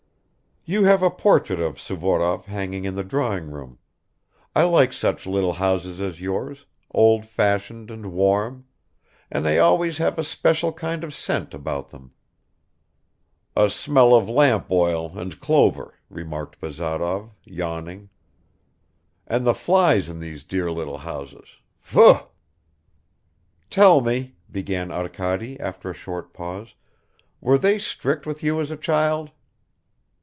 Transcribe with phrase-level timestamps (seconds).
[0.63, 3.79] "You have a portrait of Suvorov hanging in the drawing room.
[4.55, 8.67] I like such little houses as yours, old fashioned and warm;
[9.31, 12.13] and they always have a special kind of scent about them."
[13.55, 18.11] "A smell of lamp oil and clover," remarked Bazarov, yawning.
[19.25, 21.57] "And the flies in these dear little houses...
[21.81, 22.27] fugh!"
[23.71, 26.75] "Tell me," began Arkady after a short pause,
[27.41, 29.31] "were they strict with you as a child?"